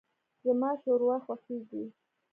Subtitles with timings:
[0.43, 1.83] زما ښوروا خوښیږي.